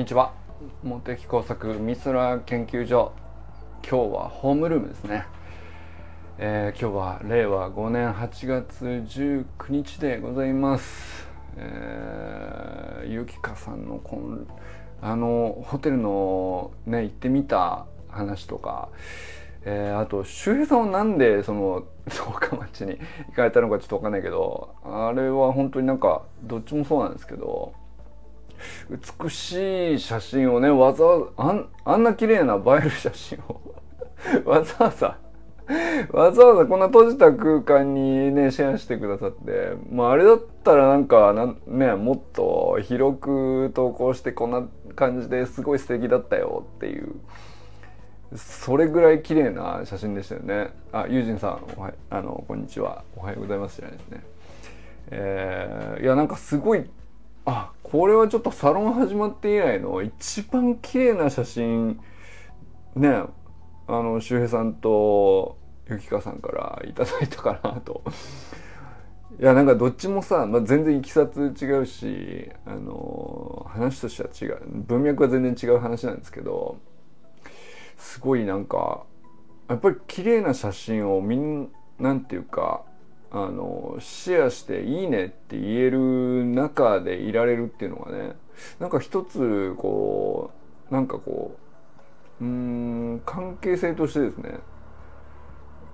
[0.00, 0.32] にちは。
[0.82, 3.12] 茂木工作美空研究所。
[3.86, 5.26] 今日はホームルームですね、
[6.38, 11.28] えー、今日は令和5年8月19日でございます。
[11.58, 14.46] えー、ゆきかさんのこん
[15.02, 18.88] あのホテルのね行ってみた話とか。
[19.66, 22.98] えー、あと周平さんはなんでその十日町に
[23.28, 27.74] 行かれたのかちょっと分かんないけどあれは本当になんかどっちもそうなんですけど
[29.20, 33.60] 美しい写真をねわざわざあんあんな綺麗な映える写真を
[34.44, 35.18] わざわざ
[36.12, 47.14] わざわざこんな閉じた空間にねシェアしてくださってまああれだったらなんかなんねもっと広く投稿してこんな感じですごい素敵だったよっていう
[48.36, 50.70] それぐらい綺麗な写真でしたよね。
[50.92, 53.02] あユージンさんおはあのこんにちは。
[53.16, 54.24] おはようございますじゃないですね。
[55.10, 56.88] えー、いやなんかすごい
[57.44, 62.00] あこれはちょっとサロン始まって以来の一番綺麗な写真
[62.94, 63.32] ねあ
[63.88, 68.02] の周平さんとゆきかさんからいただいたかなと。
[69.40, 76.78] いやなんかどっちもさ、まあ、全然いきさつ違うしあの話としては違う文脈は全然違う話なんですけど
[77.96, 79.04] すごいなんか
[79.68, 82.82] やっぱり綺麗な写真をみんなんていうか
[83.32, 88.32] あのシェアして「いいね」って言える中でいられるっていうのがね
[88.78, 90.50] なんか一つこ
[90.90, 91.56] うなんかこ
[92.40, 94.58] ううん関係性としてですね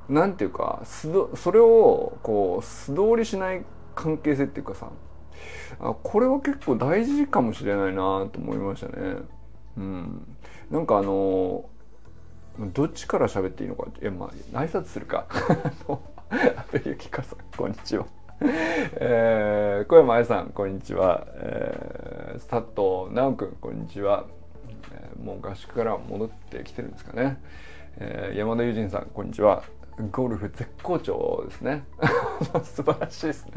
[0.09, 4.89] なんていうかそれをこう素通りしない関係性っていうかさ
[5.81, 9.17] あこれは結構大事かもしれないなと思いましたね。
[9.77, 10.37] うん、
[10.71, 11.69] なんかあの
[12.59, 15.27] どっちから喋っていいのかいやまあ挨拶するか
[16.29, 18.07] 阿部由紀香さんこんにちは。
[18.41, 24.25] えー、小山愛さんこんにちは、えー、佐藤直君こんにちは、
[24.93, 27.41] えー、もう合宿から戻ってきてるんですかね、
[27.99, 29.63] えー、山田友人さんこんにちは。
[30.11, 31.85] ゴルフ絶好調ですね。
[32.65, 33.53] 素晴らしいですね。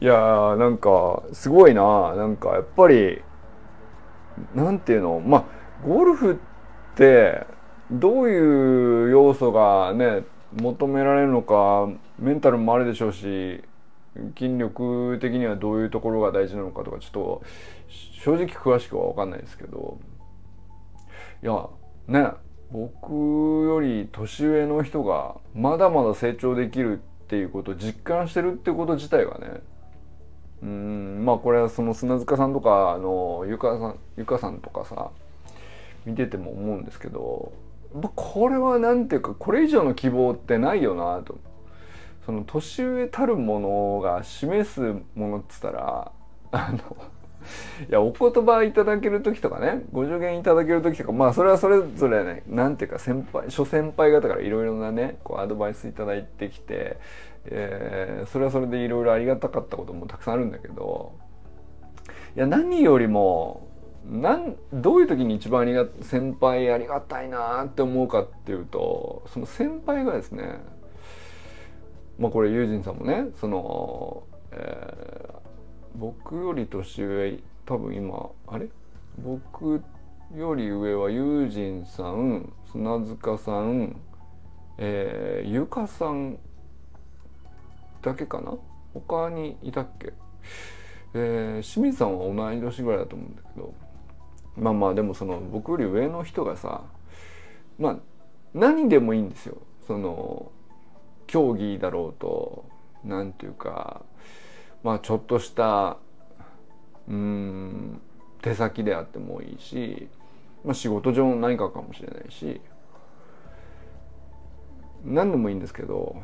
[0.00, 2.16] いやーなんかすごいな。
[2.16, 3.22] なんかやっぱり
[4.52, 5.20] なんていうの？
[5.24, 5.44] まあ
[5.86, 6.36] ゴルフっ
[6.96, 7.46] て
[7.90, 10.24] どういう要素がね
[10.60, 11.88] 求められるのか
[12.18, 13.62] メンタルもあるでしょうし
[14.38, 17.42] 筋力的にはどういうところが大事なのかとかちょっと
[18.22, 19.98] 正直詳しくは分かんないですけど。
[21.44, 21.68] いや
[22.08, 22.30] ね
[22.70, 29.60] 僕より年上の人がまだまだ成長できるっていうことを実感してるってこと自体がね
[30.62, 35.10] うんまあこれはその砂塚さんとかあのゆかさんゆかさんとかさ
[36.06, 37.52] 見てても思うんですけど
[38.14, 41.38] これは何ていうかこれ以上の希望ってないよなと。
[42.24, 44.80] その年上たるものが示す
[45.14, 46.10] ものっつったら
[46.52, 46.78] あの
[47.88, 56.98] いやお言葉いただける時とかねご助言いただける時とかまあそれはそれぞれね何ていうか先輩諸先輩方からいろいろなねこうアドバイスいただいてきて、
[57.44, 61.12] えー、それはそれでいろいろありがたかったこともたくさんあるんだけど
[62.36, 63.63] いや何よりも
[64.06, 70.60] なんどういう時に一番ありが先輩ありがたいなって思うかっていうとその先輩がですね
[72.18, 75.38] まあこれユージンさんもねその、えー、
[75.96, 78.68] 僕より年上多分今あれ？
[79.18, 79.82] 僕
[80.36, 83.96] より上はユージンさん砂塚さん
[84.76, 86.38] えー、ゆかさん
[88.02, 88.52] だけかな？
[88.92, 90.12] 他にいたっけ？
[91.14, 93.72] えー、清水さんは同い年ぐらいだと思うんだけど。
[94.56, 96.82] まあまあでもその僕より上の人がさ
[97.78, 97.96] まあ
[98.52, 99.58] 何でもいいんですよ。
[99.86, 100.50] その
[101.26, 102.64] 競技だろうと
[103.04, 104.02] 何ていうか
[104.82, 105.98] まあちょっとした
[107.08, 108.00] うん
[108.40, 110.08] 手先であってもいいし、
[110.64, 112.60] まあ、仕事上の何かかもしれないし
[115.04, 116.22] 何でもいいんですけど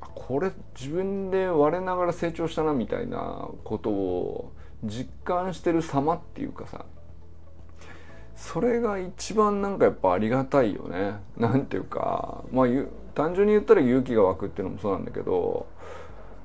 [0.00, 4.52] これ自分で我ながら成長したなみたいなことを
[4.84, 6.84] 実感してる様っていうかさ
[8.38, 11.16] それが一番なんかやっぱありがたいよね。
[11.36, 12.66] なんていうかまあ
[13.14, 15.66] 単純に言ったら勇気が湧くっていうのもそうなんだけど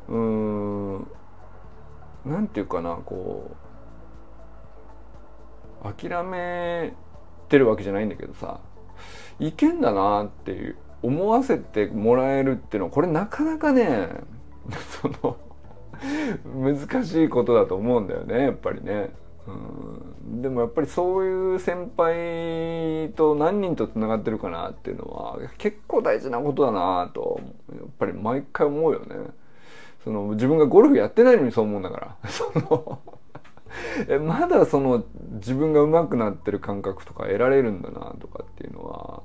[0.09, 1.07] うーん
[2.25, 3.55] なんていうかなこ
[5.83, 6.93] う諦め
[7.47, 8.59] てるわけじゃないんだけどさ
[9.39, 14.09] いけんだなっていう思わせてもらえるっていうのはこれなかなかね
[14.99, 15.37] その
[16.55, 19.11] 難しいことだと思うんだよねやっぱりね。
[19.47, 27.39] うんでもやっぱりそういう先輩と何人とつながってるかなっていうのは結構大事なことだなと
[27.71, 29.15] やっぱり毎回思うよね。
[30.03, 32.17] その自分がゴルフやってないのにそう思うんだから。
[32.29, 32.99] その
[34.21, 35.03] まだその
[35.33, 39.23] 自分が上手くなってる感覚とか得られるんだなとかっていうのは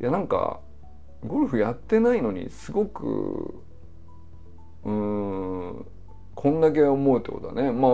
[0.00, 0.60] いやなんか
[1.26, 3.62] ゴルフやってないのにすごく
[4.84, 5.86] うん
[6.34, 7.92] こんだけ思うってことだねまあ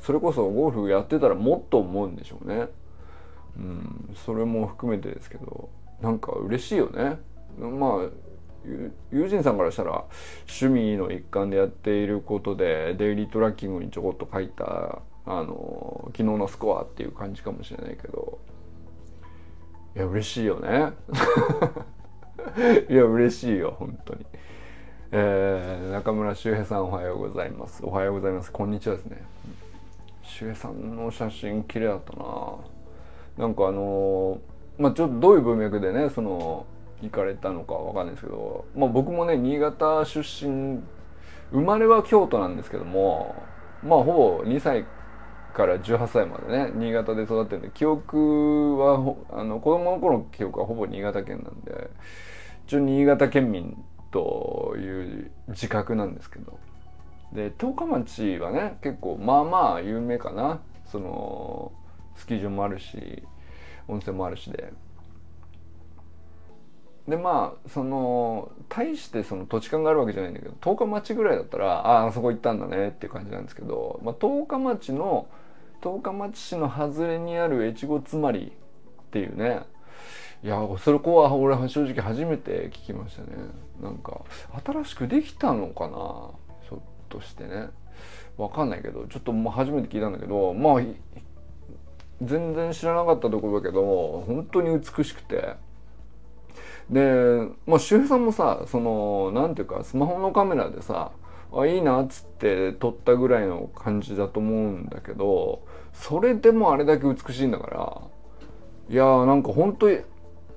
[0.00, 2.68] それこそゴルフやってたらもっと思うんでしょうね。
[3.56, 5.70] うんそれも含めてですけど
[6.00, 7.18] なんか嬉しいよね。
[7.58, 8.10] まあ
[9.10, 10.04] 友人さんからしたら
[10.60, 18.38] 趣味の一環でやっていることでデイリートラッキングにちょこっと書いたあの昨日のスコアっていう感じかもしれないけど。
[19.94, 20.92] いや嬉しいよね。
[22.90, 24.26] いや嬉しいよ本当に。
[25.12, 27.84] えー、中村修平さんおはようございます。
[27.84, 28.52] おはようございます。
[28.52, 29.24] こんにちはですね。
[30.26, 32.26] 修平さんの写真綺麗だったな。
[33.38, 34.38] なんかあの
[34.78, 36.66] まあちょっとどういう文脈でねその
[37.00, 40.80] 行かれたのかわかんないですけど、まあ、僕もね新潟出身。
[41.52, 43.34] 生まれは京都なんですけども
[43.82, 44.84] まあほぼ2歳
[45.54, 51.88] から18歳までね新潟で育ってるんで記憶はあの子供の頃の記憶はほぼ新潟県なんで
[52.66, 53.76] 一応新潟県民
[54.10, 56.58] という自覚なんですけど。
[57.32, 60.60] で十日町はね結構まあまあ有名かな。
[60.86, 61.72] その
[62.14, 63.22] スキー場もあるし
[63.88, 64.72] 温泉もあるしで。
[67.08, 75.28] でまあその大してその土地勘があるわけじゃないんだけど十日町ぐらいだったらああそこ行ったんだねっていう感じなんですけど、まあ、十日町の
[75.82, 78.50] 十日町市の外れにある越後妻有っ
[79.12, 79.62] ていうね。
[80.42, 83.28] いやそれこは俺は正直初めて聞きましたね。
[83.80, 84.20] なんか
[84.64, 86.30] 新しくできたのかな。
[87.08, 87.68] としてね。
[88.36, 90.82] わかんないけどちょっともう初めて聞いたんだけどまあ
[92.22, 95.54] 全然知らなかったところだけど本当に美しくて。
[96.90, 101.10] でまあ周平さんもさそのなんていうかスマホのカメラでさ
[101.52, 108.02] あいいなっつって撮ったぐらいの感じだと思うんだけどそれでもあれだけ美しいんだから
[108.88, 109.98] いやーなんか本当に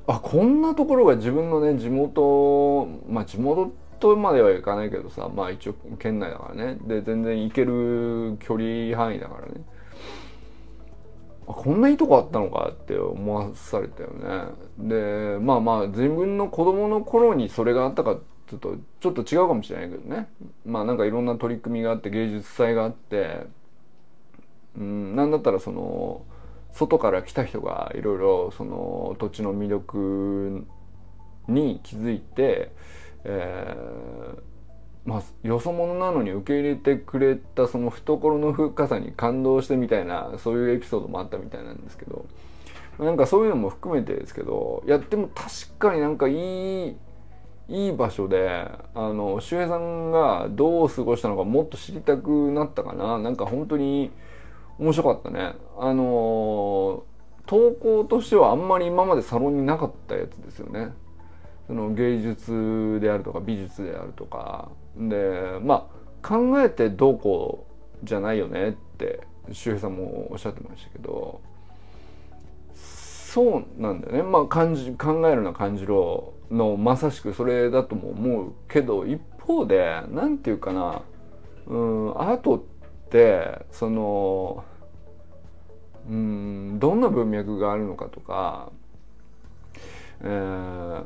[0.05, 6.77] あこんなところが自分のね地元まあ地元ってとまではいかないけどさまあ一応県内だからね。
[6.81, 9.61] で全然行ける距離範囲だからね。
[11.45, 14.53] こんないいとこあったのかって思わされたよね。
[14.77, 18.17] でまあまあ自分の子供の頃にそれがあったか
[18.47, 20.29] ちょっとちょっと違うかもしれないけどね。
[20.65, 23.47] まあなんかいろんな取り組みがあって芸術祭があって
[24.77, 26.23] うんなんだったらその
[26.71, 30.65] 外から来た人がいろいろその土地の魅力
[31.47, 32.71] に気づいて、
[33.23, 42.25] えー、まあ、よそ者なのに受け入れてくれたその懐の深さに感動してみたいなそういうエピソードもあったみたいなんですけど
[42.99, 46.97] なんかそういうのも含めてですけどいやでも確かになんかいい
[47.69, 53.19] いい場所であの周平さんがどう過ごしたのかもっと知りたくなったかな。
[53.19, 54.11] なんか本当に
[54.79, 55.53] 面白かったね。
[55.77, 57.03] あの
[57.45, 60.93] 投稿としてはあんまり今までサロンになかったやつですよね。
[61.69, 64.69] その芸術であるとか美術であるとか。
[64.97, 65.87] でま
[66.23, 67.67] あ考えてどうこ
[68.03, 69.21] うじゃないよねって
[69.51, 71.41] 周平さんもおっしゃってましたけど。
[72.73, 74.23] そうなんだよね。
[74.23, 81.03] まあ感じ考えるな感じろのまさしくそれだとも思うけど一方で何て言うかな。
[81.67, 82.61] うんアートっ
[83.11, 84.63] てその
[86.09, 88.71] うんどんな文脈があるのかとか、
[90.21, 91.05] えー、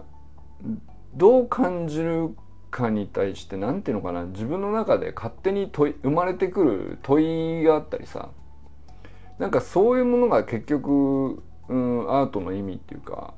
[1.16, 2.36] どう感じる
[2.72, 4.26] かに対して何ていうのかな？
[4.26, 8.30] 自分の中で勝手に問い生まれてくる問いがあったりさ。
[9.40, 13.34] なんかそういうものが結局、うん、アートの意味っていうか、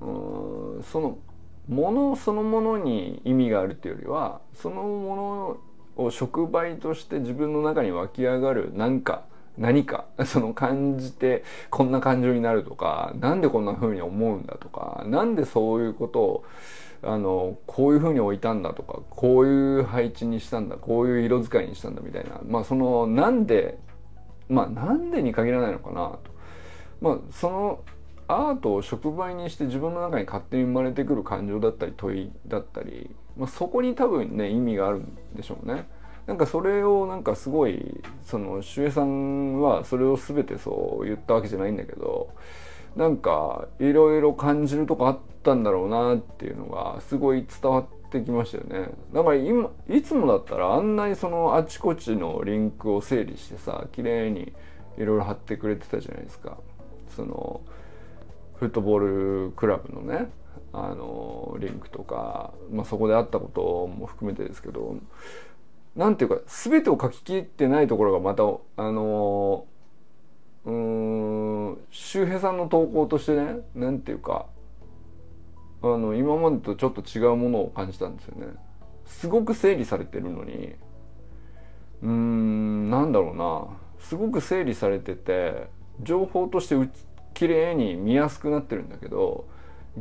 [0.00, 1.18] うん、その
[1.66, 5.60] ものそのものに意味があるっていうよりはそのも
[5.96, 9.24] のを触媒として自分の中に湧き上がる何か
[9.58, 16.44] 何か その感じてこんな感情になるとか何でこんな風に思うんだとか何でそういうことを
[17.02, 23.78] あのこういう風に置いたんだとかこういう配置にしたんだこういう色使いにしたんだみたいなまあそのなんで
[24.48, 26.30] まあなんでに限らないのかなと
[27.00, 27.80] まあその
[28.26, 35.86] アートを触媒にして自分の中に勝手に生まれてくる感情だったり問いだったり、まあ、そこに多分ね意味があるんでしょうね。
[36.26, 42.30] なんかそれをなんかすごいその守衛さんはそれを全てそう言ったわけじゃないんだけど
[42.96, 48.90] なんかいろいろ感じるとこあったんだろうなっていうのがすごい伝わってきましたよね。
[49.12, 54.52] だから今いつもだったらあんなにそのあちこちのリンクを整理してさ綺麗に
[54.96, 56.56] いろいろ貼ってくれてたじゃないですか。
[57.14, 57.60] その
[58.54, 60.30] フットボールクラブのね
[60.72, 64.96] あのリンクとか、まあ、そこであったことも含めてですけど
[65.96, 69.66] なんていうか全てを書き切ってないところがまたあの
[70.64, 74.46] うーん周平さんの投稿としてねなんていうか
[75.82, 78.46] あの今までとちょっと違うものを感じたんですよね。
[79.04, 80.74] すごく整理されてるのに
[82.02, 83.66] うーんなんだろうな
[84.00, 85.68] すごく整理されてて
[86.00, 86.76] 情報として
[87.34, 89.46] 綺麗に見やすくなってるんだけど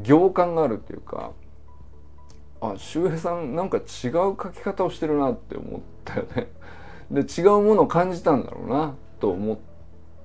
[0.02, 1.32] 行間があるっていうか
[2.72, 6.48] あ周平さんなんか違う書き方をしてるなって思ったよね。
[7.12, 9.58] で違うものを感じたんだろうなと思っ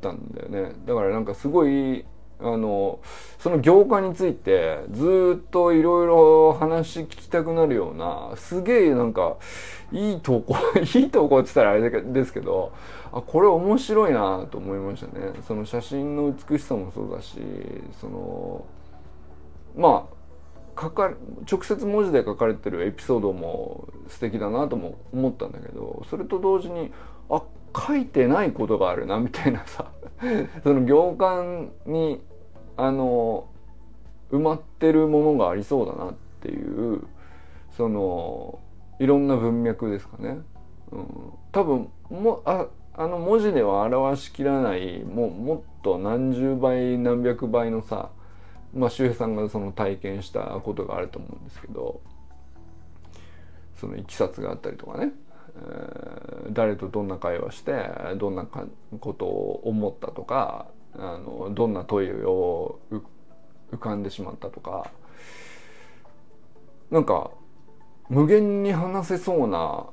[0.01, 0.73] たんだよね。
[0.87, 2.05] だからなんかすごい
[2.41, 3.01] あの
[3.41, 9.37] その業界についてずっといろいろ話聞きたくなるようなすげえなんか
[9.91, 10.55] いい投稿
[10.95, 12.73] いい投稿って言ったらあれですけど
[13.13, 17.41] あこれ面白いなと思いましたねその写真の美しさもそうだし
[18.01, 18.65] その
[19.77, 20.18] まあ
[20.81, 21.13] 書か
[21.51, 26.93] 直接文字で書かれてるエピソードも素敵だなとも思ったんだけどそれと同時に
[27.29, 27.43] あ
[27.77, 29.91] 書いてないことがあるなみたいなさ
[30.63, 32.23] その行間に
[32.77, 33.49] あの
[34.31, 37.03] 埋まってるものがありそうだなっていう
[37.73, 38.61] その
[39.01, 40.41] いろんな文脈ですかね。
[40.91, 41.07] うん、
[41.53, 48.11] 多分もああの文字では表しきらないもうもっと何十倍何百倍のさ
[48.75, 52.01] まあ周平さんがその体験したことがあると思うんですけど
[53.81, 55.13] そのいきさつがあったりとかね、
[55.57, 57.73] えー、誰とどんな会話して
[58.17, 58.65] どんなか
[59.01, 64.91] ことを思ったとかあのどんな問いを浮かんでしまったとか
[66.91, 67.31] なんか
[68.09, 69.87] 無限に話せそうな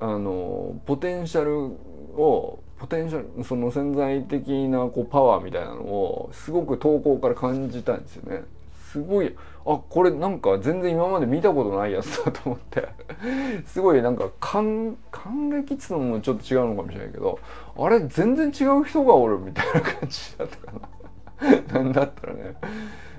[0.00, 1.76] あのポテンシャル
[2.20, 8.42] をポテンシャルその潜在的なこうパワーみたいなのをすごく投稿から感じたんですよね。
[8.90, 12.88] すごいあこれなんか全然今まで見たことないやつだと思って。
[13.66, 17.38] すごいなんか感感激っつうのもちょっと違うのかもしれないけど
[17.76, 21.72] あれ全然違う人がおるみたいな感じだったかな。
[21.82, 22.54] なんだったらね。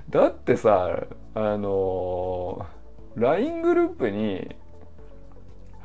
[0.09, 1.03] だってさ
[1.35, 2.65] あの
[3.15, 4.55] LINE グループに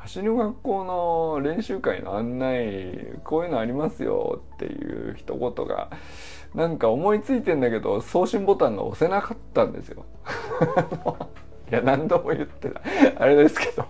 [0.07, 5.89] 走りの学校の練習会の案内こういうのありますよっていう一言が
[6.55, 10.05] なんか思いついてんだけど送信ボタンが押せなかったんですよ。
[11.69, 12.81] いや何度も言ってた
[13.17, 13.85] あれですけど。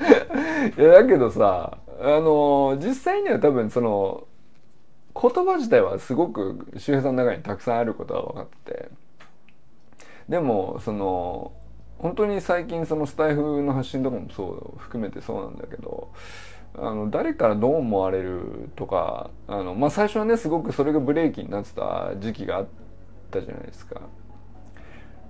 [0.76, 4.26] いやだけどさあの実際には多分その
[5.14, 8.90] 言葉自体はすごく周平さんの中にたくさんあることは分かって。
[10.28, 11.52] でもその
[12.00, 16.10] 本当に最近そのスタイフの発信とかもそう含めてそうなんだけど
[16.74, 22.68] あの誰からどう思われるとかあの、まあ、最初はねすごくそれがブレーキになってた時期があっ
[23.30, 24.00] たじゃないですか。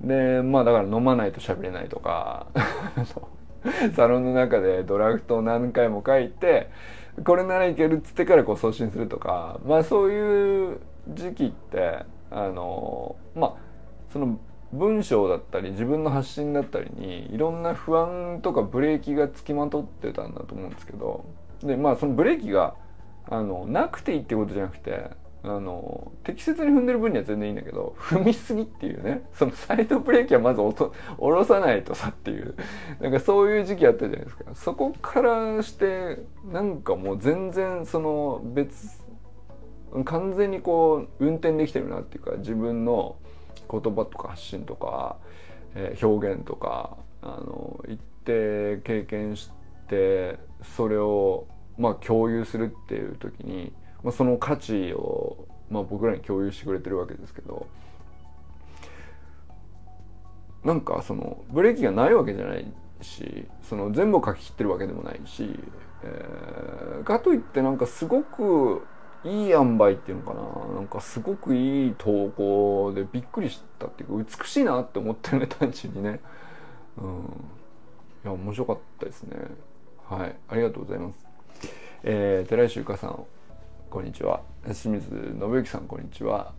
[0.00, 2.46] でまあだから飲まないと喋れないとか
[3.94, 6.70] サロンの中でドラフトを何回も書いて
[7.24, 13.54] これならいけるっつってからこう送信するとかまあそういう時期ってあのまあ
[14.10, 14.38] その
[14.72, 21.24] 文章だったり自分の発信だったりにいろんな不安とかブレーキがつきまとってたんだと思うんですけど
[21.62, 22.74] でまあそのブレーキが
[23.28, 25.10] あのなくていいってことじゃなくて
[25.42, 32.54] あの適切に踏んでる分には全然いいんだけど踏みすぎっていうねそのサイドブレーキはまず下ろさないとさっていう
[33.00, 34.44] なんかそういう時期あったじゃないですか。
[34.54, 36.22] そこからして
[36.52, 39.00] なんかもう全然その別
[40.04, 43.16] 完全にこう運転できてるなっていうか自分の
[43.70, 45.16] 言葉とか発信とか、
[45.74, 49.50] えー、表現とかあの言って経験し
[49.88, 50.38] て
[50.76, 51.46] それを
[51.78, 53.72] まあ共有するっていう時に、
[54.02, 57.66] まあ、その価値を、まあ、僕らに共有してくれてるわけですけど
[60.64, 62.66] なんかそのブレーキがないわけじゃない
[63.00, 65.48] しその全部書き切ってるわけでもないし、
[66.02, 68.86] えー、かといってなんかすごく
[69.24, 70.74] いい塩梅っていうのかな？
[70.76, 76.20] なんかすごくいい投稿でびっくりしたっていうか美しいなって思ってるね単純にね。
[76.96, 77.20] うん。
[78.24, 79.36] いや面白かったですね。
[80.08, 80.36] はい。
[80.48, 81.26] ありがとうございます。
[82.02, 83.24] えー、寺石ゆかさん
[83.90, 84.40] こんにちは。
[84.64, 86.52] 清水信之さんこんにちは、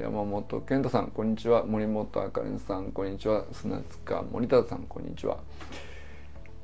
[0.00, 1.64] 山本健太さんこんにちは。
[1.64, 3.44] 森本あかりさんこんにちは。
[3.52, 5.38] 砂塚森田さんこんにちは。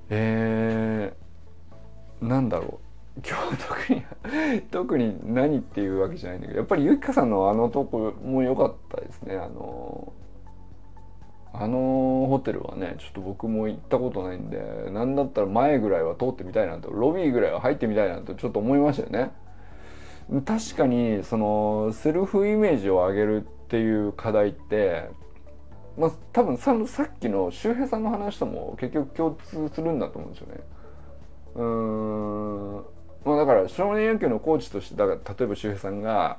[0.08, 2.91] えー、なんだろう。
[3.21, 9.37] 今日特に 特に何っていうわけじゃないんだけどやっぱりゆきかさんのあのとこも良かったですね。
[9.37, 10.12] あの
[11.54, 19.33] あのホテルはねちょっと僕も行ったことないんで何だったら前ぐらいは通ってみたいなとロビーぐらいは入ってみたいなとちょっと思いましたよね。
[20.47, 25.11] 確かにそのセルフイメージを上げるっていう課題って
[25.99, 30.61] まあ多分ささっきの周平さんの話とも結局共通するんだと思うんですよね。
[31.54, 32.85] うん。
[33.25, 36.38] まあだから少年野球のコーチとしてだから例えば周平さんが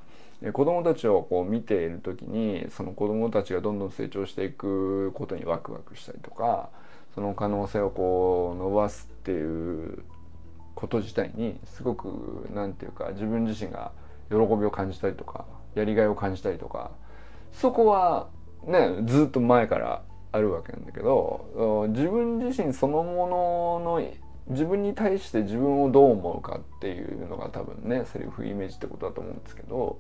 [0.51, 6.69] 子供たちをこう見ている時にその子供たちがどんどん成長していくことにワクワクしたりとか
[7.15, 10.03] その可能性をこう伸ばすっていう
[10.75, 13.91] こと自体にすごく何て言うか自分自身が
[14.29, 16.91] 喜びを感じたりとかやりがいを感じたりとか
[17.53, 18.27] そこは
[18.65, 24.01] ねずっと前からあるわけなんだけど自分自身そのものの
[24.47, 29.99] 自分に対して自分をどう思うかっていうのが多分ねセルフイメージってことだと思うんですけど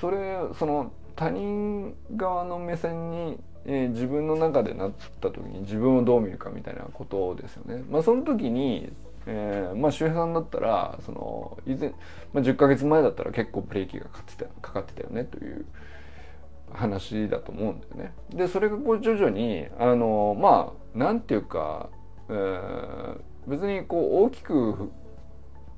[0.00, 7.82] それその他人側の目線に、えー、自分の中でなった時に自分をどう見るかみたいなことですよね。
[7.90, 8.92] まあ、その時に
[9.26, 11.90] えー、まあ周平さんだったらその以前、
[12.32, 15.66] まあ、10ヶ月前だったら結構ブレーキがかかってたかかってたよねという
[16.72, 18.12] 話だと思うんだよね。
[18.30, 21.88] でそれがこう徐々にあのまあなんていうか、
[22.28, 24.90] えー、別にこう大きく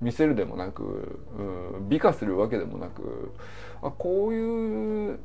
[0.00, 3.34] 見せるでもなく、うん、美化するわけでもなく
[3.82, 5.18] あこういう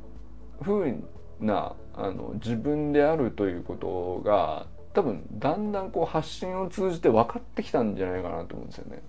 [0.62, 1.04] ふう
[1.40, 9.02] なあの自分であるということが多分だんだんこう発信を通じて分かってきたんじゃないかなと思うんですよね。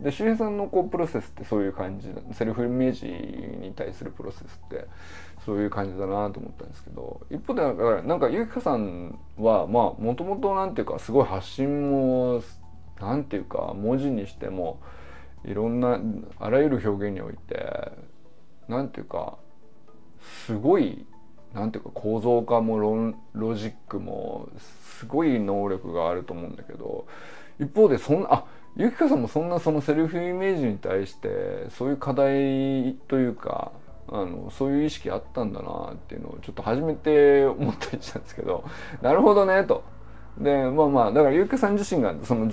[0.00, 4.86] で周平さんのこうプロセスってそういう感じセルフイメージに対するプロセスって
[5.44, 12.42] そういう感じだなと思ったんですけど一方でだからなんかゆきかさんはまあもともとなんていうかすごい発信も
[13.00, 14.80] なんていうか文字にしても
[15.44, 15.98] いろんな
[16.40, 17.92] あらゆる表現において
[18.68, 19.38] なんていうか
[20.46, 21.06] すごい
[21.54, 24.48] なんていうか構造化もロジックも
[24.96, 27.06] すごい能力があると思うんだけど
[27.58, 28.44] 一方でそんなあ
[28.76, 33.72] ゆきかさんもそんなそのセルフイメージに対してそういう課題というか
[34.08, 38.64] あのそういう意識あったんだなっていうのをちょっと初めて思ったりしたんですけど
[39.00, 39.82] なるほどねと。
[40.38, 42.50] でまあまあだからゆきかさん自身がその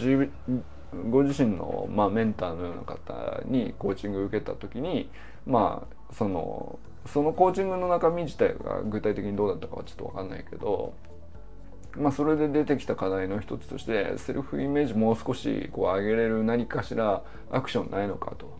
[1.09, 5.09] ご自身の、まあ、メンターのような方にコーチングを受けた時に
[5.45, 10.93] まあそのそのコーチングの中身自体が具体的にどうだったかはちょっと分かんないけど
[11.95, 18.57] まあ、それで出てきた課題の一つとしてセルフイメージもう少しこう上げれる何かしらアクションないのかと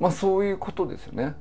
[0.00, 1.34] まあそういうことですよね。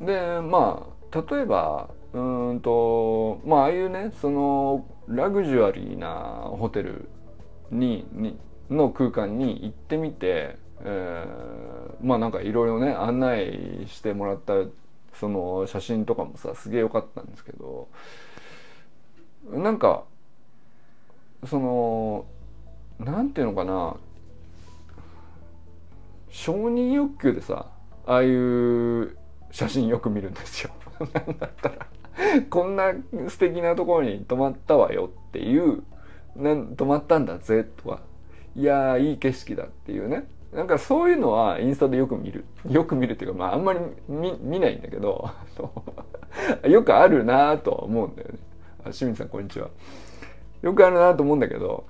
[0.00, 7.08] うん、でまあ例えばうんとまあああいうねそのラグジュアリーなホテル
[7.70, 8.38] にに
[8.70, 14.54] の空間に行ってみて、えー、まあなんかいろいろね案内してもらった
[15.14, 17.88] その写真とかもさすげえ良かったんですけど
[19.52, 20.04] なんか
[21.46, 22.24] その
[22.98, 23.96] なんていうのかな。
[26.30, 27.66] 承認欲求でさ
[28.06, 29.16] ああいう
[29.50, 30.70] 写真よく見るんですよ。
[31.00, 31.86] なんだったら。
[32.50, 32.92] こんな
[33.28, 35.82] 素敵なところに泊まったわよっていう
[36.36, 38.00] なん泊まったんだぜとか。
[38.56, 40.24] いやーいい景色だっていうね。
[40.52, 42.44] なんかそういうのはインスタでよく見る。
[42.68, 45.30] よく見るっていうかまああんまり見見ないんだけど。
[46.68, 48.38] よくあるなとは思うんだよね。
[48.92, 49.70] 清水さんこんにちは。
[50.62, 51.86] よくあるなと思うんだけど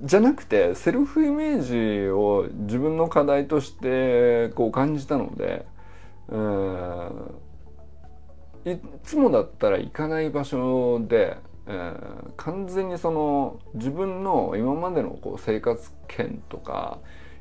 [0.00, 5.66] じゃなくてセルフイメージを自分の課題としてこう感じたので
[8.64, 11.36] いつもだったら行かない場所で、
[12.36, 16.98] 完全にその自分の今までのこう生活圏とか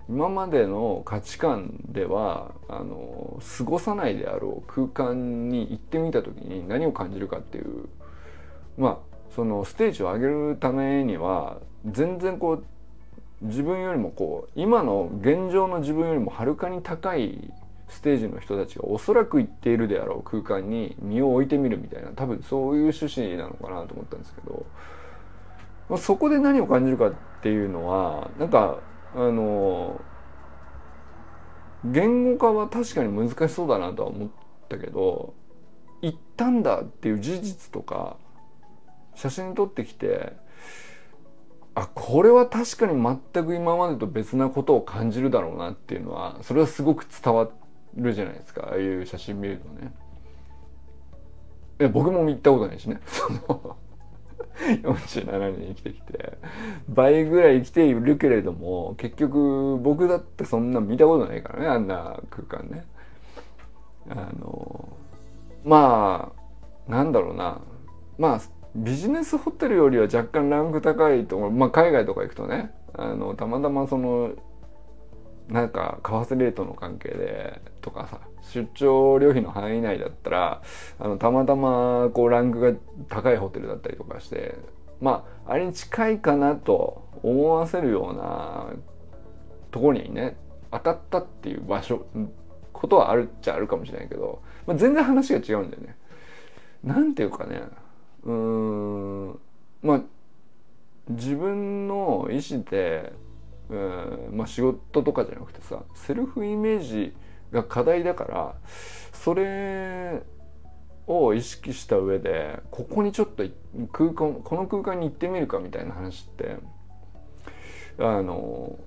[0.09, 7.87] 今までの価値観ではあの過ごさないであろう空間に行ってみた時に何を感じるかっていう
[8.79, 8.97] まあ
[9.35, 12.65] そのステージを上げるためには全然こう
[13.41, 17.53] 自分よりもこう今の現状の自分よりもはるかに高い
[17.89, 24.65] ステージの人たちがおそらく行っているであろう空間に身を置いてみるみたいな多分そういう趣旨なのかなと思ったんですけど、
[25.89, 28.79] まあ、そこで何を感じるかっていうのはなんか
[29.15, 29.99] あの
[31.85, 34.29] 言語化は確かに難しそうだなとは思っ
[34.67, 35.33] たけど
[36.01, 38.17] 行ったんだっていう事実とか
[39.19, 40.31] 写真撮ってきて
[41.75, 47.49] あこれは確かに全く今までと別なことを感じるだろうなっていうのはそれはすごく伝わ
[47.95, 49.93] るじゃないですかああいう写真見るとね。
[51.91, 52.99] 僕も行ったことないしね。
[53.05, 53.77] その
[54.57, 56.37] 47年生きてきて
[56.87, 62.85] 倍ぐらい生きているけれども結局僕だってそんな見たことないからねあんな空間ね
[64.09, 64.89] あの
[65.63, 66.33] ま
[66.87, 67.61] あなんだろうな
[68.17, 68.41] まあ
[68.83, 71.51] ビジネスホテルよりは若干ランク高いと思う。
[71.51, 72.71] まあ海外とか行くとね。
[72.93, 74.31] あのたまたまその
[75.47, 80.61] なんか為替レートの関係でとかさ出張料費の範囲内だったら
[80.99, 82.73] あのたまたまこうランクが
[83.09, 84.55] 高いホテルだったりとかして
[85.01, 88.67] まああれに近いかなと思わせるような
[89.71, 90.37] ところにね
[90.71, 92.05] 当たったっていう場所
[92.71, 95.97] ことはあるっちゃあるかもしれないけど、まあ、全然話が違うんだよね。
[96.83, 97.61] なんていうかね。
[98.23, 99.39] うーん。
[99.81, 100.01] まあ
[101.09, 103.13] 自分の意思で、
[103.69, 107.15] うんまあ、仕事とかじゃなくてさセルフイメージ
[107.51, 108.55] が課題だから
[109.13, 110.21] それ
[111.07, 113.43] を意識した上でここにちょっと
[113.91, 116.57] 空間この空間に行ってみるかみたいな話って
[117.97, 118.77] あの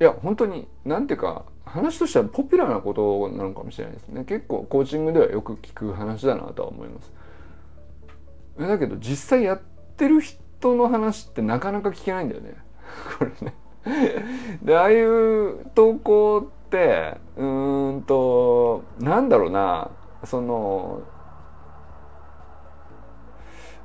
[0.00, 4.24] いや本当に何ていうか話としてはポピュラーなことなのかもしれないですね。
[4.24, 7.10] 結構コーチングではよく聞く話だなとは思います。
[8.58, 9.60] だけど実際やっ
[9.96, 12.54] てる人の話ってなかなか聞けないんだよね。
[13.18, 13.54] これね。
[14.62, 19.90] でああいう投稿ってうーんとなんだろうな。
[20.24, 21.02] その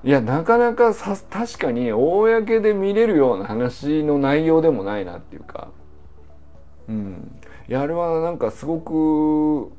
[0.06, 5.70] いやなかなかさ確かに公で見れるような話の内容でもないなっていうか。
[6.88, 7.40] うん。
[7.68, 9.72] いやあれはなんかすごく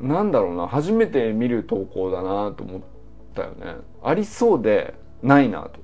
[0.00, 0.66] なんだろうな。
[0.66, 2.95] 初めて見る投稿だなと思って。
[3.36, 3.80] たよね。
[4.02, 5.80] ありそうでないなと。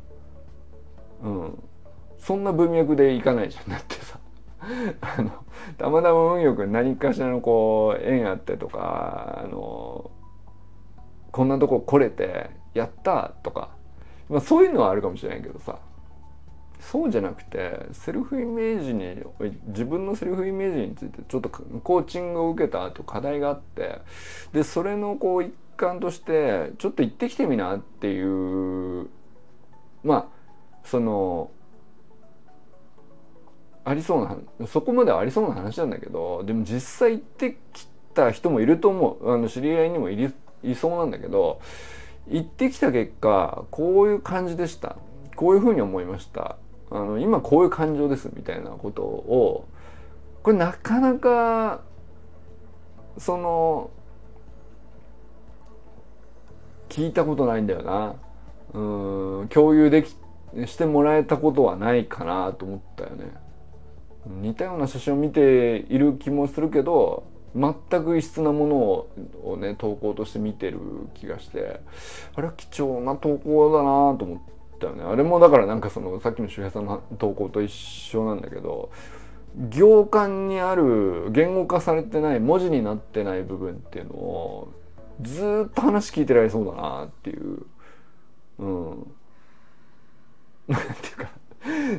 [1.23, 1.63] うん。
[2.19, 4.19] そんな文脈でいかないじゃんだってさ。
[5.01, 5.31] あの
[5.77, 10.11] たまたま運よく何かしらのこう縁あってとかあの
[11.33, 13.71] こんなとこ来れてやったとか、
[14.29, 15.79] まあ、そういうのはあるかもしれないけどさ。
[16.83, 19.23] そうじゃなくてセルフイメージに
[19.69, 24.01] 自分のセルフイメージについてちょっとコーチングを受けた後課題があって
[24.53, 29.09] でそれのこう一環としてちょっと行ってきてみなっていう
[30.05, 30.27] まあ
[30.85, 31.51] その
[33.85, 40.33] ありそうなそこまではありそうな話なんだけどでも実際行ってきた人もいると思うあの知り合いにもい
[40.63, 41.61] いそうなんだけど
[42.29, 44.97] 行ってきた結果こういう感じでした
[45.35, 46.57] こういうふうに思いました。
[46.95, 49.67] あの今こういう感情ですみたいなことを
[50.43, 51.81] これなかなか
[53.17, 53.91] その
[56.93, 58.15] 聞いたことないんだよな。
[58.75, 60.17] うん共有でき
[60.67, 63.33] してもらえたことはないかなと思ったよね。
[64.27, 67.25] 似たような写真を見ている気もするけど
[67.57, 67.75] 全
[68.05, 68.77] く異質なもの
[69.51, 70.79] をね投稿として見てる
[71.15, 71.81] 気がして
[72.35, 75.03] あれは貴重な投稿だなと思ったよね。
[75.03, 78.91] あれもだからなんかそのさっきの周平さんの投稿と一緒なんだけど
[79.71, 84.73] 行間にある言語化されてない文字になってない部分っていうのを
[85.23, 87.67] ずっと話聞いてられそうだなっていう。
[88.59, 89.13] うん。
[90.69, 91.29] なんていうか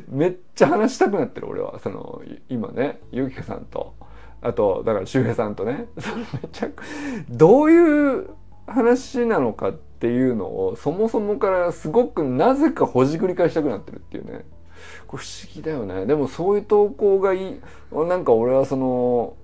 [0.08, 1.78] めっちゃ話したくなってる俺は。
[1.78, 3.00] その今ね。
[3.10, 3.94] ゆきかさんと。
[4.42, 5.86] あとだから周平さんとね。
[5.98, 6.68] そのめちゃ
[7.30, 8.30] どういう
[8.66, 14.44] 話なのかっていうのをそもそもからすごくなぜかほじくり返したくなってるっていうね。
[15.06, 16.06] これ不思議だよね。
[16.06, 17.60] でもそういう投稿がいい。
[17.92, 19.36] なんか俺はその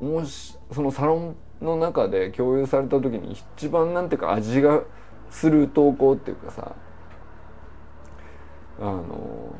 [0.00, 4.82] もしそのサロンの中で共有された時に一番なんていうか味が
[5.30, 6.74] する投稿っていうかさ
[8.80, 9.54] あの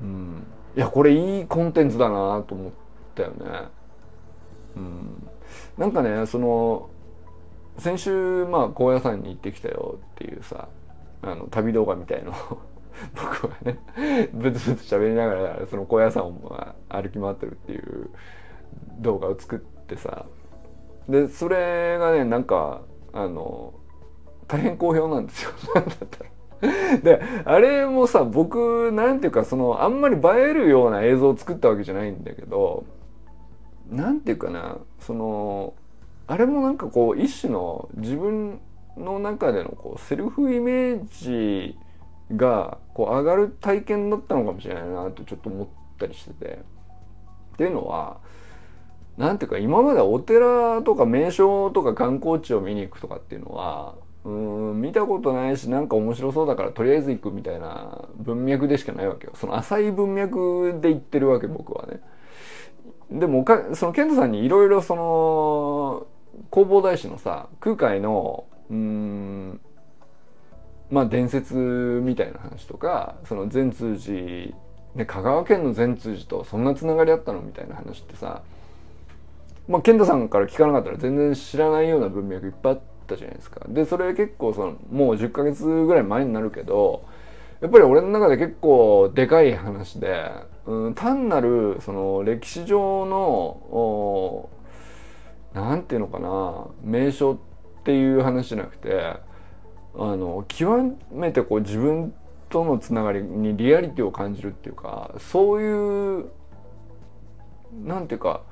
[0.00, 2.72] うんいやこれいいコンテンツだなと思っ
[3.14, 3.34] たよね。
[4.76, 5.28] うん、
[5.78, 6.90] なんかねその
[7.78, 10.68] 先週まあ高野山に行ってきたよっていうさ
[11.22, 12.32] あの旅動画みたいの
[13.14, 13.78] 僕はね
[14.32, 18.10] ブツブツ喋りながらその高野山を歩き回ってるっていう
[18.98, 20.26] 動画を作ってさ
[21.08, 23.74] でそれがねなんかあの
[24.48, 25.50] 大変好評なんですよ。
[27.02, 32.84] であれもさ僕なんていうかそのあんまり映えるような映像を作ったわけじゃないんだけど
[33.90, 35.74] なんていうかなその
[36.26, 38.60] あれもなんかこう一種の自分
[38.96, 41.76] の中でのこうセルフイメージ
[42.34, 45.66] がこう上がる体験だったのかもしれないなとちょっと思っ
[45.98, 46.74] たりしてて。
[47.54, 48.18] っていうのは
[49.16, 59.32] なんていうか今までお寺とか名所とか観光地を見に行くとかっていうのはうん見たことないしなんか面白そうだからとりあえず行くみたいな文脈でしかないわけよ。
[59.34, 62.00] その浅い文脈で言ってるわけ僕はね。
[63.10, 66.06] でもその健太さんにいろいろその
[66.50, 69.60] 弘法大師のさ空海のうん
[70.90, 74.56] まあ伝説みたいな話とかその善通寺
[74.94, 78.42] ね、香川県の善通寺とそんなつながりあったのみたいな話ってさ
[79.68, 83.60] まあ健太さんから聞かなかったら全然知らないような文脈いっぱいあったじゃないですか。
[83.68, 87.04] でそれ結構そのもう10ヶ月ぐらい前になるけど
[87.60, 90.30] やっぱり俺の中で結構でかい話で、
[90.66, 94.50] うん、単なるその歴史上の
[95.54, 99.16] 何て言うのかな名所っていう話じゃなくて
[99.96, 102.12] あの極めてこう自分
[102.50, 106.26] とのつながりにリアリティを感じるっていうかそういう
[107.82, 108.42] なんていうか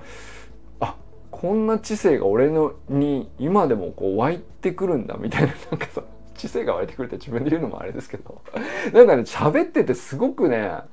[1.32, 6.02] こんな知性が俺のに今でもこう湧いてくるんだみたいななんかさ
[6.34, 8.42] 知性が湧いてくるって自分で言うのもあれですけど
[8.92, 10.86] なんかね喋っててすごくねあ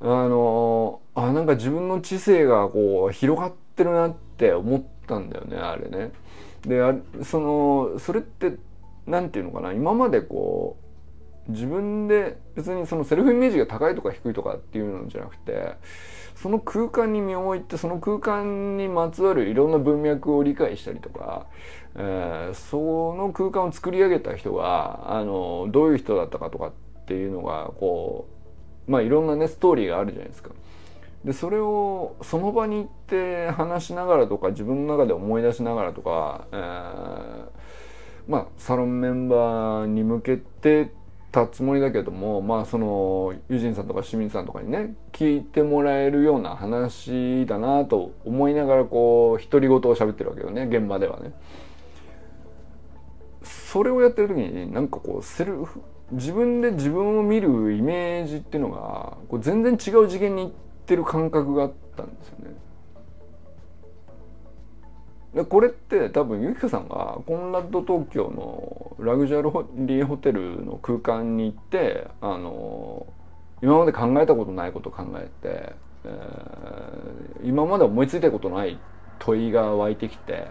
[0.00, 6.10] のあなんか自分の知性がこう広がってるなって思ったんだよねあれね。
[6.62, 6.82] で
[7.22, 8.56] そのそれって
[9.06, 10.87] 何て言うのかな今までこう
[11.48, 15.74] 自分で別にそのセルフイメージが高いとか低いとかっていうのじゃなくて
[16.34, 21.46] その空間に身を置いてその空間にまつわるいろんな文脈を理解したりとか、
[21.96, 26.72] えー、その空間を作り上げた人があのどういう人だったかとかっ
[27.06, 28.28] ていうのがこ
[28.86, 30.50] うまあいろんなねストーリーがあるじゃないですか。
[31.24, 37.48] でそれをその場に行って話しながらとか自分の中で思い出しながらとか、えー、
[38.28, 40.92] まあサロンメンバーに向けて
[41.30, 51.32] たつもりだけどもまあそのユジンさんとか清水さんとかにね聞いてもらえるような話だなと思いながらこう独り言を喋ってるわけよね現場ではね。
[53.42, 60.52] それをやってる時になんかこうセルフ自分で自分を見るイメージっていうのがこう全然違う次元に行っ
[60.86, 62.56] てる感覚があったんですよね。
[65.34, 69.42] でこれって多分ゆきかさんがコンラッド東京のラグジュア
[69.86, 73.06] リーホテルの空間に行ってあの
[73.62, 75.72] 今まで考えたことないこと考えて、
[76.04, 78.78] えー、今まで思いついたことない
[79.18, 80.46] 問いが湧いてきて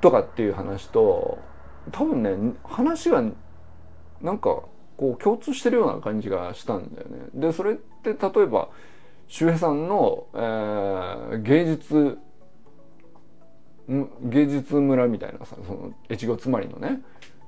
[0.00, 1.38] とかっていう話と
[1.92, 3.22] 多分ね話が
[4.20, 4.62] なんか
[4.96, 7.26] こう共通してるような感じがしたんだよね。
[7.34, 8.68] でそれって例えば
[9.28, 12.18] 周平さんの、えー、芸術
[13.88, 17.00] 芸術村みたいなさその越後妻有のね、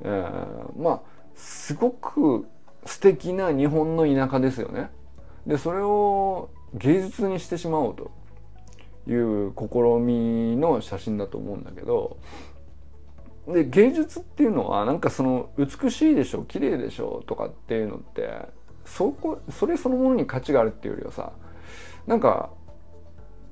[0.03, 1.01] えー、まあ
[1.35, 2.47] すごく
[2.85, 4.91] 素敵な日本の田舎ですよね。
[5.47, 8.11] でそれを芸術にしてしまおうと
[9.11, 12.19] いう試みの写真だと思うんだけど
[13.49, 18.31] で芸術っていうのはなんかその美しいでしょ綺麗でしょとかっていうのって
[18.85, 21.33] そこそれそのものに価値があるっていうよりはさ
[22.07, 22.51] なんか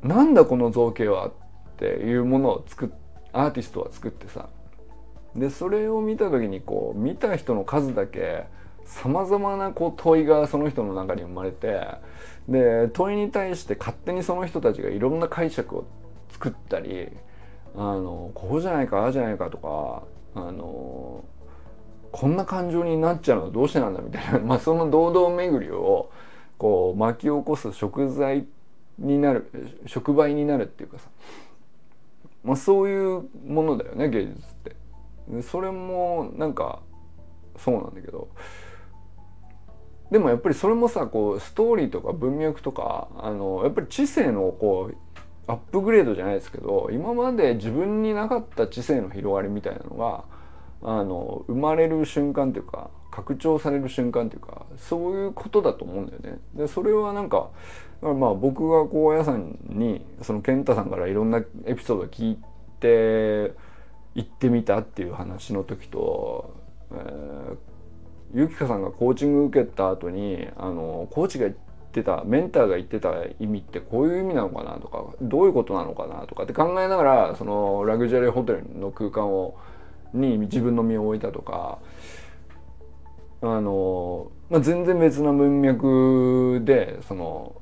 [0.03, 1.33] なんだこの造形はっ
[1.77, 2.89] っていうものを作っ
[3.37, 4.49] アーティストは作ってさ
[5.35, 8.47] でそれを見た時にこう見た人の数だけ
[8.87, 11.83] さまざまなこう問いがその人の中に生まれて
[12.49, 15.87] で問いに対して勝手にその人たちがいろんな解釈を
[16.31, 17.09] 作ったり
[17.75, 21.25] あのこうじゃないかああじゃないかとかあの
[22.11, 26.11] こんな感情になっちゃうのはどうしてなんだみたいな、 まあ、その堂々巡りを
[26.57, 28.47] こう巻き起こす食材
[28.99, 29.51] になる
[29.85, 31.11] 触媒になるっていうかさ。
[32.47, 36.81] まあ、そういうものだよね芸術ってそれもなんか
[37.59, 38.29] そうなんだけど
[40.11, 44.97] でもやっぱりそれもさこうストーリーとか文脈とかあのやっぱり知性のこう
[45.49, 50.25] アップグレードじゃないですけど今まで自分になかった知性の広がりみたいなのが
[50.83, 56.39] あの生まれる瞬間というか拡張される瞬間というかそういうことだと思うんだよね。
[56.55, 57.51] でそれはなんか
[58.03, 62.39] まあ僕がこう親さんにその健太さんからいろんなエピソード聞い
[62.81, 63.55] て
[64.15, 66.55] 行ってみたっていう話の時と、
[66.93, 67.57] えー、
[68.35, 71.57] ゆきかさんがコーチング受けた後にあのコーチが言っ
[71.93, 79.57] てたメンターが言ってた意味ってこういう意味なのかなとかどういうことなのかなとかって考えながらそのラグジュアリーホテルの空間を
[80.15, 81.79] に自分の身を置いたとか
[83.43, 87.56] あの、まあ、全然別な文脈でその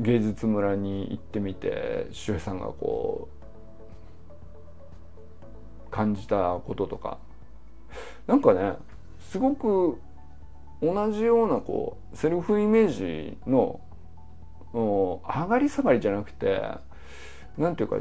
[0.00, 3.28] 芸術村に行ってみて周平さんがこ
[5.88, 7.18] う感じたこととか。
[8.26, 8.74] なんかね
[9.18, 10.00] すごく
[10.80, 13.80] 同じようなこうセルフイメージの
[14.72, 16.62] 上がり下がりじゃなくて
[17.58, 17.96] 何ていうか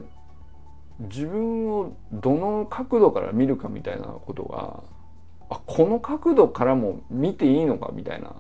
[0.99, 4.83] 自分をどの角度から見るかみたいなことが
[5.49, 8.35] あこの角度からも見ていいのかみたいな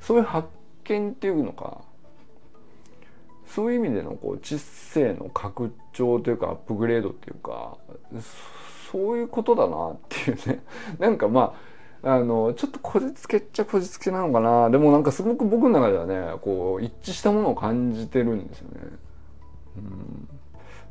[0.00, 0.48] そういう発
[0.84, 1.82] 見っていうのか。
[3.54, 7.76] そういう意味でのこう知性の拡張というかアップグレードっていうか
[8.90, 10.62] そういうことだなっていうね
[10.98, 11.54] なんかま
[12.02, 18.80] ああのちょっとこじつけっちゃこじつけなのかなでもなんかすごく僕の中ではねこう一致したものを感じてるんですよね。
[19.76, 20.28] うん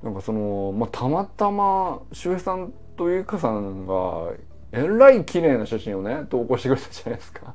[0.03, 4.31] なんかその、まあ、たまたま周平さんとゆかさんが
[4.71, 7.53] えらい綺麗な写真をね投稿してくれたじゃないですか。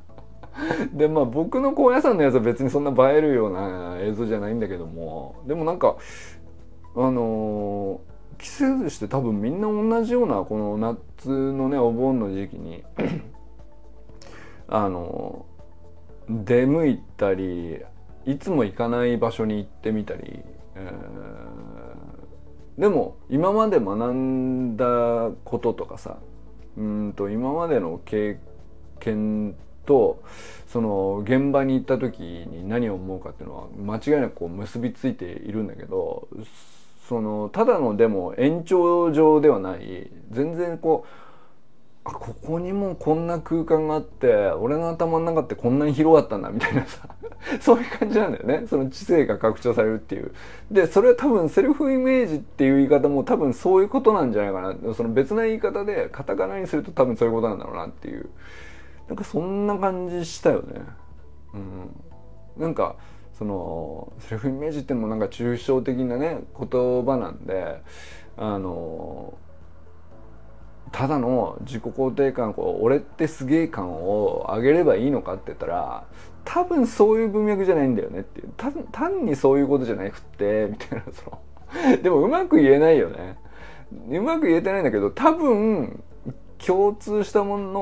[0.93, 5.35] でまあ僕の高野山のやつは別にそんな映えるような映像じゃないんだけども。
[5.47, 5.97] でもなんか
[6.95, 12.83] あのー、季節して多分みんな同じようなこの夏のねお盆の時期に
[14.67, 15.45] あの
[16.27, 17.77] 出向いたり
[18.25, 20.39] いつも行かない場所に行ってみたり、
[20.75, 24.85] えー、でも今まで学んだ
[25.45, 26.17] こととかさ
[26.77, 28.39] うんと今までの経
[28.99, 29.55] 験
[29.87, 30.21] と
[30.67, 36.27] その現場に行った時に何を思うかっていうのは間違いなくこう結びついているんだけど
[37.07, 41.09] そのただのでも延長上ではない全然こう
[42.03, 47.07] あここにもこんな空間があって俺の頭の中ってこんなに広がったんだみたいなさ
[47.59, 48.65] そういう感じなんだよね。
[48.67, 50.31] その知性が拡張されるっていう。
[50.71, 54.93] でそれは多分セルフイメージっていう言い方も多分そういうことなんじゃないかな。
[54.93, 58.29] その別な言い方でカタカナにすると多分そういうことなんだろうなっていう。
[59.07, 60.81] なんかそんな感じしたよね。
[61.53, 62.61] うん。
[62.61, 62.95] なんか
[63.37, 67.81] そのセルフイメージってのもなんか抽象的なね言葉なんで
[68.35, 69.37] あの
[70.91, 76.05] ただの自己肯定感こう俺ってすげえ感を上げればいいのかって言ったら
[76.45, 78.49] 多分そういう文脈じゃないんだよねっていう。
[78.91, 83.37] 単にそういうことじゃなくってみたいなそのでもうまく言えないよね。
[84.09, 86.03] うまく言えてないんだけど多分
[86.65, 87.79] 共通したもの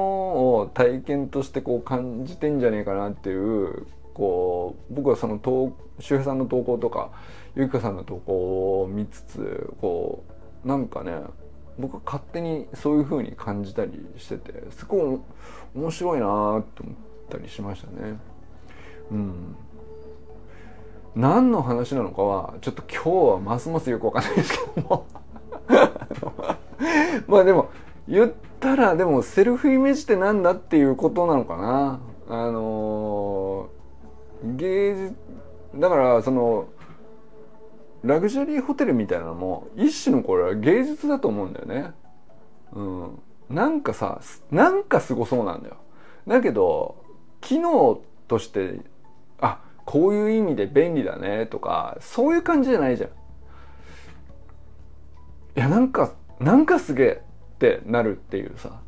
[0.57, 5.39] を体験としてこう感じてんじゃねえかなっていうこう僕はその
[5.99, 7.11] 周平さんの投稿とか
[7.55, 10.23] ゆきかさんの投稿を見つつこ
[10.63, 11.13] うなんかね
[11.77, 15.19] 僕は勝手にそういう風に感じたりしててすごい
[15.75, 16.63] 面白いなと思っ
[17.29, 18.17] たりしましたね。
[19.11, 19.55] うん、
[21.15, 25.05] 何の話なのかはちょっと今日はますますよくわかんないですけども
[27.27, 27.69] まあでも
[28.07, 28.33] 言っ
[28.65, 31.99] たらでもセルフイメージって何だっていうことなのかな。
[32.27, 35.15] あのー、芸術
[35.75, 36.67] だからその
[38.03, 41.91] ラグジュアリーホテルみたいなのも一種のこれは芸術だと思うんだよね。
[42.73, 43.19] うん。
[43.51, 45.77] なんかさなんかすごそうなんだよ。
[46.27, 46.95] だけど
[47.41, 48.79] 機能として
[49.39, 53.09] あこういう意味で便利だねとかそういう感じじゃないじゃん。
[53.11, 53.13] い
[55.53, 57.21] やなんかなんかすげえ。
[57.55, 58.81] ってなるっていうさ。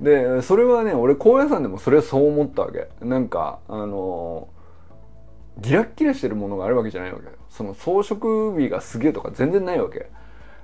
[0.00, 2.88] でそれはね俺高野山でもそれはそう思ったわけ。
[3.00, 4.48] なんかあの
[5.58, 7.28] ギラッギラしてるものがあるわけじゃないわけ。
[7.48, 10.10] その装飾美がすげえとか全然ないわけ。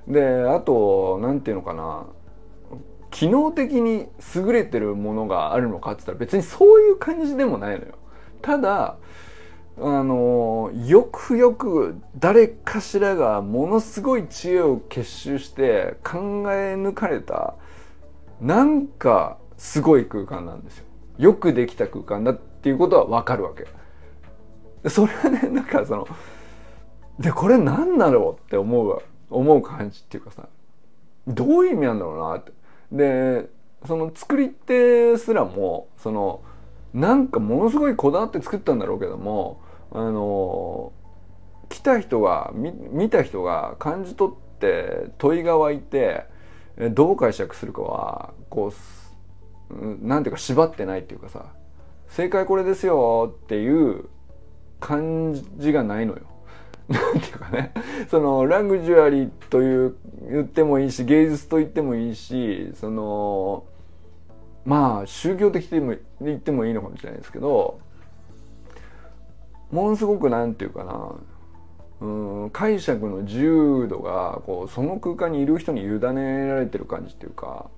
[0.07, 2.07] であと何て言うのかな。
[3.09, 7.93] 機能的に優れてるものがあるのかって言ったら別にそういう感じでもないのよ。
[8.41, 8.97] ただ
[9.79, 16.19] あのよくよく誰かしらがものすごい知恵を結集して考
[16.53, 17.55] え抜かれた
[18.39, 20.85] なんかすごい空間なんですよ。
[21.17, 23.67] よくできた空間だっていうことはわかるわけ。
[24.89, 26.07] それはねなんかその
[27.19, 30.47] でこれ何だろうって思う思う感じっていうかさ
[31.27, 32.51] どういう意味なんだろうなって。
[32.91, 33.49] で
[33.85, 36.41] その作り手すらもその
[36.93, 39.61] なんかものすごいこだわって作ったんだろうけども
[39.93, 40.91] あの
[41.69, 46.25] 来た人が見た人が感じ取って問いが湧いて
[46.91, 48.73] どう解釈するかはこ
[49.69, 51.45] うなんていうか縛ってないっていうかさ
[52.09, 54.05] 正解これですよっていう
[54.79, 56.21] 感じがないのよ。
[56.89, 57.71] なんていうかね
[58.09, 59.95] そのラグジュアリーという
[60.29, 63.63] 言ってもいいし芸術と言ってもいいしその
[64.65, 67.79] まあ宗教的に言ってもいいのかもしれないですけど
[69.73, 71.15] ものすごくなんていうかな
[72.01, 75.99] うん解釈の自由度がこうその空間にいる人に委ね
[76.47, 77.69] られてる感じっていうか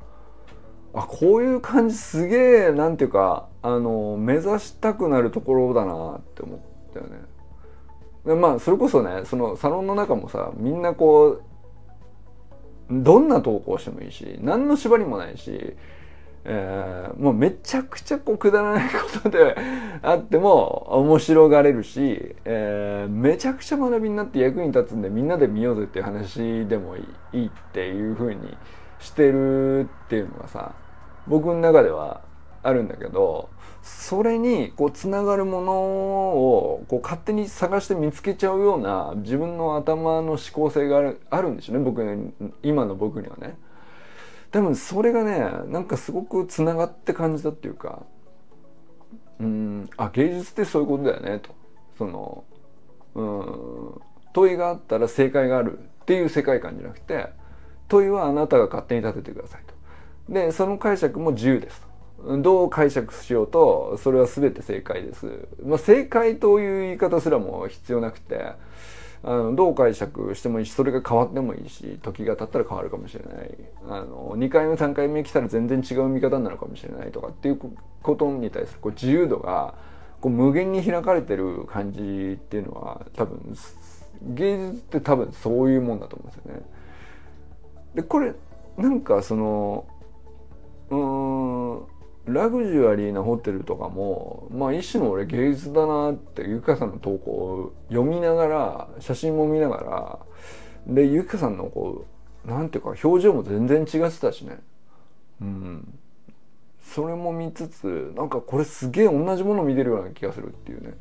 [0.94, 6.60] あこういう感じすげえなんていうかあの目指したくなるところだなって思っ
[6.94, 7.18] たよね。
[8.26, 11.44] でまあそれこそねそのサロンの中もさみんなこう
[12.90, 15.76] どんな投稿してもいいし何の縛りもないし
[16.48, 19.58] えー、もうめちゃくちゃこうくだらないことで
[20.04, 27.02] あっても面白がれるし、えー、めちゃくちゃ学びになって役に立つんでみんなで見ようぜっていう話でもい
[27.34, 28.56] いっていう風に
[29.00, 30.76] してるっていうのがさ
[31.28, 32.22] 僕の中では
[32.62, 33.50] あるんだけど
[33.82, 42.04] それにこうつながるものをこう勝手に探して見つけちゃうような自分の頭の思考性があるあるんでしょうね僕
[42.64, 43.58] 今の僕にはね。
[44.56, 48.04] 多分それがねなんかすごくつながって感じたっていうか
[49.38, 51.54] うんあ芸術ってそういうことだよねと。
[51.98, 52.46] その
[53.16, 54.02] うん
[54.32, 57.28] 問いがあったら正解があるっていう世界観じゃなくて
[57.90, 60.34] 問いはあなたが勝手に立ててくださいと。
[60.34, 61.82] でその解釈も自由です
[62.22, 62.38] と。
[62.38, 68.54] どう解釈しようとそれは全て正解です、まあ、正解という言い方すらも必要なくて
[69.28, 73.56] あのどう解釈してもいいしそれが変わってもいいし時が経ったら変わるかもしれない
[73.88, 77.60] あの2回目3回目来たら全然違う見方になるかもしれないとかっていう
[78.04, 79.74] ことに対するこう自由度が
[80.22, 83.56] こう無限に開かれてる感じっていうのは多分
[84.22, 86.62] 芸術って多分そういうもんだと思うんですよね。
[87.96, 88.32] でこれ
[88.78, 89.88] なんかその
[90.92, 91.95] うん
[92.26, 100.20] ラグジュアリーなホテルとかもまあ一種の俺芸術だなってゆかさんの投稿を読みながら写真も見ながら
[100.88, 102.06] でゆかさんのこ
[102.46, 104.60] うなんていうか表情も全然違ってたしね。
[105.42, 106.00] うん。
[106.82, 110.94] それも見つつなんかこれすげえ同じもの見てるような気がするっていうね。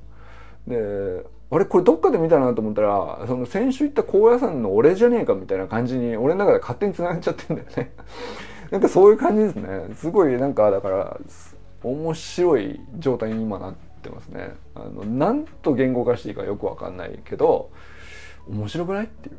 [0.66, 7.92] であれこれどっかで見たなと思ったらその先週行った高野山の俺じゃねえかみたいな感じに俺の中で勝手に繋がっちゃってんだよね。
[8.74, 11.16] なんかそういう感じですねすごいなんかだから
[11.84, 17.70] 面白い状態に今なってますねあの何と言語化していいかよくわかんないけど
[18.48, 19.36] 面白くないっていう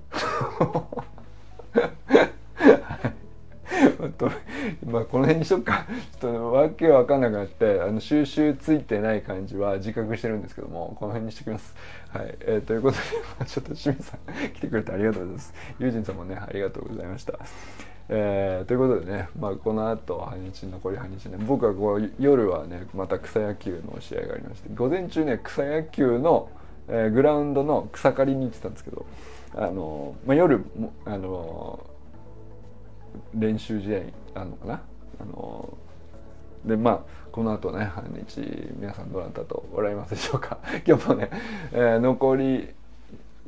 [4.90, 5.86] まあこの辺にしとくか
[6.22, 11.76] ちょっとわけわかんなくなってあの収集ついてない感じは自覚してるんですけどもこの辺にしときます。
[12.08, 12.98] はい、えー、ということ
[13.44, 14.20] で、ちょっと清水さん
[14.54, 15.54] 来てくれてありがとうございます。
[15.80, 17.38] 友人さんもねありがとうございました。
[18.08, 26.50] えー、ということでね、まあ、この後半日残り半日ね僕はこう夜はねまた草野球の試合がありまして午前中ね草野球の、
[26.88, 29.06] えー、グラウンドの草刈りに行ってたんですけど
[29.56, 30.64] あの、まあ、夜
[31.06, 31.80] あの
[33.34, 34.00] 練習試合
[34.42, 34.82] あるのかな？
[35.22, 35.78] あの
[36.66, 37.00] でまあ
[37.32, 38.40] この後ね半日
[38.78, 40.60] 皆さんどなたと笑いますでしょうか？
[40.86, 41.30] 今日もね、
[41.72, 42.70] えー、残り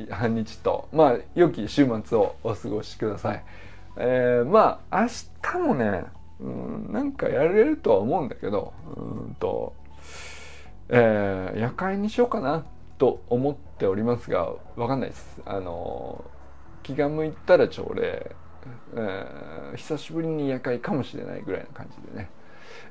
[0.09, 3.43] 半日とまあ良き週末をお過ごしください。
[3.97, 5.07] えー、まあ明
[5.41, 6.03] 日もね、
[6.39, 9.73] うん、なんかやれるとは思うんだけどうんと、
[10.89, 12.65] えー、夜会にしようかな
[12.97, 15.41] と思っておりますがわかんないです。
[15.45, 16.23] あの
[16.83, 18.35] 気が向いたら朝礼、
[18.95, 22.29] えー、久しぶりに夜会かもしれないぐらいな感じでね。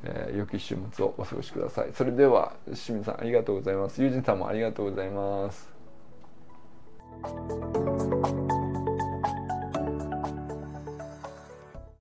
[0.02, 1.90] えー、良き週末をお過ごしください。
[1.94, 4.02] それでは、清水さんありがとうございます。
[4.02, 5.72] 友人さんもありがとうございます。